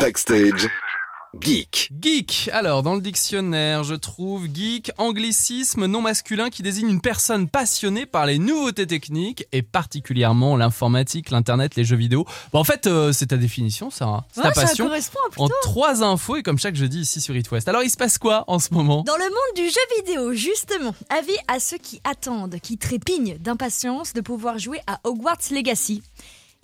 [0.00, 0.68] Backstage.
[1.40, 1.90] Geek.
[2.00, 2.48] Geek.
[2.52, 8.06] Alors, dans le dictionnaire, je trouve geek, anglicisme non masculin qui désigne une personne passionnée
[8.06, 12.24] par les nouveautés techniques et particulièrement l'informatique, l'internet, les jeux vidéo.
[12.52, 14.06] Bon, en fait, euh, c'est ta définition, ça.
[14.06, 14.24] hein.
[14.32, 14.86] C'est ta Ouais, ça passion.
[14.86, 15.54] correspond En plutôt.
[15.62, 17.68] trois infos et comme chaque jeudi ici sur It West.
[17.68, 19.02] Alors, il se passe quoi en ce moment?
[19.02, 24.14] Dans le monde du jeu vidéo, justement, avis à ceux qui attendent, qui trépignent d'impatience
[24.14, 26.02] de pouvoir jouer à Hogwarts Legacy.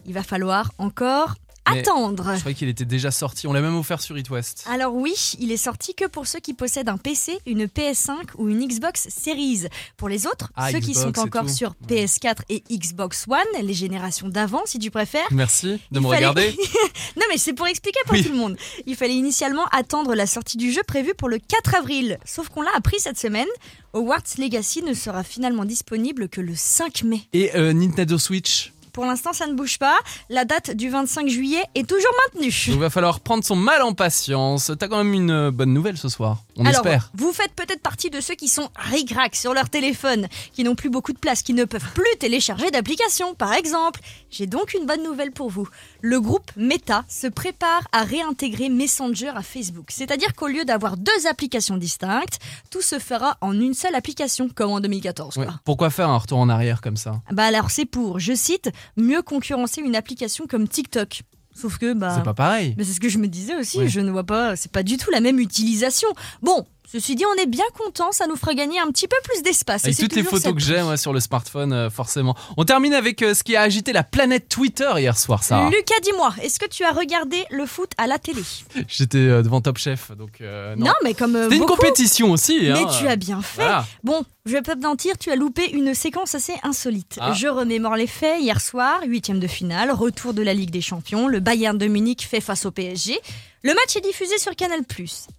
[0.06, 1.34] Il va falloir encore
[1.72, 2.32] Mais- attendre.
[2.34, 3.46] Je croyais qu'il était déjà sorti.
[3.46, 4.64] On l'a même offert sur It West.
[4.70, 8.48] Alors oui, il est sorti que pour ceux qui possèdent un PC, une PS5 ou
[8.48, 9.66] une Xbox Series.
[9.96, 14.28] Pour les autres, Ah, ceux qui sont encore sur PS4 et Xbox One, les générations
[14.28, 15.26] d'avant si tu préfères.
[15.30, 16.56] Merci de me fallait- regarder.
[17.16, 18.22] Non mais c'est pour expliquer pour Oui.
[18.24, 18.56] tout le monde.
[18.86, 22.18] Il fallait initialement attendre la sortie du jeu prévue pour le 4 avril.
[22.24, 23.48] Sauf qu'on l'a appris cette semaine.
[23.92, 27.22] Hogwarts Legacy ne sera finalement disponible que le 5 mai.
[27.32, 28.72] Et euh, Nintendo Switch.
[28.96, 29.98] Pour l'instant, ça ne bouge pas.
[30.30, 32.64] La date du 25 juillet est toujours maintenue.
[32.68, 34.72] Il va falloir prendre son mal en patience.
[34.78, 36.38] T'as quand même une euh, bonne nouvelle ce soir.
[36.56, 37.10] On Alors, espère.
[37.12, 40.88] vous faites peut-être partie de ceux qui sont ric-rac sur leur téléphone, qui n'ont plus
[40.88, 44.00] beaucoup de place, qui ne peuvent plus télécharger d'applications, par exemple.
[44.30, 45.68] J'ai donc une bonne nouvelle pour vous.
[46.00, 49.88] Le groupe Meta se prépare à réintégrer Messenger à Facebook.
[49.90, 52.38] C'est-à-dire qu'au lieu d'avoir deux applications distinctes,
[52.70, 55.34] tout se fera en une seule application, comme en 2014.
[55.34, 55.44] quoi.
[55.44, 55.50] Ouais.
[55.66, 57.20] Pourquoi faire un retour en arrière comme ça?
[57.30, 61.22] Bah alors c'est pour, je cite, mieux concurrencer une application comme TikTok.
[61.54, 62.74] Sauf que bah C'est pas pareil.
[62.76, 63.88] mais c'est ce que je me disais aussi, Ouais.
[63.88, 66.08] je ne vois pas, c'est pas du tout la même utilisation.
[66.42, 69.42] Bon, ceci dit, on est bien content, ça nous fera gagner un petit peu plus
[69.42, 69.84] d'espace.
[69.84, 72.34] et Avec toutes les photos que ça j'ai sur le smartphone, euh, forcément.
[72.56, 75.68] On termine avec euh, ce qui a agité la planète Twitter hier soir, ça.
[75.68, 78.42] Lucas, dis-moi, est-ce que tu as regardé le foot à la télé?
[78.88, 80.86] J'étais euh, devant Top Chef, donc euh, non.
[80.86, 82.58] Non, mais comme C'était une compétition aussi.
[82.62, 82.86] Mais hein.
[82.98, 83.62] tu as bien fait.
[83.62, 83.86] Voilà.
[84.04, 87.18] Bon, je vais pas te mentir, tu as loupé une séquence assez insolite.
[87.20, 87.32] Ah.
[87.32, 88.40] Je remémore les faits.
[88.40, 91.26] Hier soir, huitième de finale, retour de la Ligue des Champions.
[91.26, 93.18] Le Bayern de Munich fait face au PSG.
[93.66, 94.82] Le match est diffusé sur Canal+.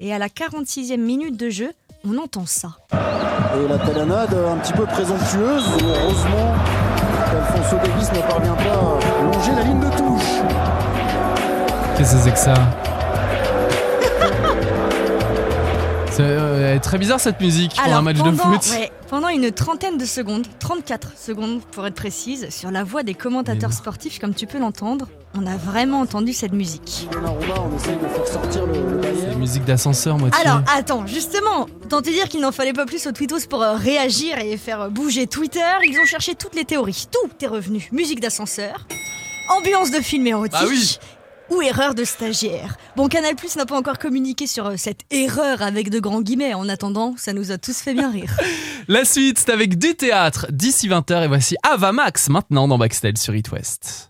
[0.01, 1.71] Et à la 46e minute de jeu,
[2.03, 2.71] on entend ça.
[2.91, 5.63] Et la talonnade un petit peu présomptueuse.
[5.81, 6.53] Heureusement
[7.31, 10.41] qu'Alfonso Davis ne parvient pas à longer la ligne de touche.
[11.95, 12.53] Qu'est-ce que c'est que ça?
[16.77, 18.71] Est très bizarre cette musique pour un match pendant, de foot.
[18.71, 23.15] ouais, pendant une trentaine de secondes, 34 secondes pour être précise, sur la voix des
[23.15, 27.07] commentateurs sportifs, comme tu peux l'entendre, on a vraiment entendu cette musique.
[27.83, 30.39] C'est musique d'ascenseur, moitié.
[30.45, 33.75] Alors, attends, justement, tant te dire qu'il n'en fallait pas plus aux tweetos pour euh,
[33.75, 35.61] réagir et faire euh, bouger Twitter.
[35.83, 37.07] Ils ont cherché toutes les théories.
[37.11, 37.87] Tout est revenu.
[37.91, 38.87] Musique d'ascenseur,
[39.49, 40.57] ambiance de film érotique.
[40.59, 40.97] Ah oui.
[41.49, 42.75] Ou erreur de stagiaire.
[42.95, 46.53] Bon, Canal Plus n'a pas encore communiqué sur euh, cette erreur avec de grands guillemets.
[46.53, 48.31] En attendant, ça nous a tous fait bien rire.
[48.89, 53.17] La suite, c'est avec du théâtre d'ici 20h et voici Ava Max maintenant dans Backstage
[53.17, 54.09] sur It West.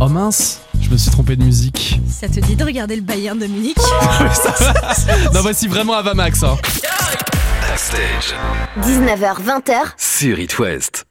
[0.00, 2.00] Oh mince, je me suis trompé de musique.
[2.08, 3.76] Ça te dit de regarder le Bayern de Munich
[5.32, 6.42] non, voici vraiment Ava Max.
[6.42, 6.56] hein.
[7.68, 8.34] Backstage.
[8.82, 11.00] 19h20h, Sur It West.